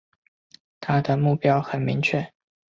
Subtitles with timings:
[0.79, 2.33] 他的目标很明确